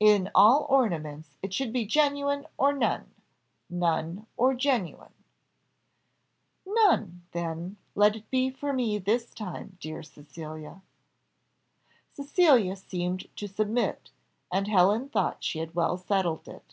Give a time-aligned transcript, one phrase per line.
[0.00, 3.10] In all ornaments, it should be genuine or none
[3.68, 5.12] none or genuine."
[6.64, 10.80] "None, then, let it be for me this time, dear Cecilia."
[12.10, 14.12] Cecilia seemed to submit,
[14.50, 16.72] and Helen thought she had well settled it.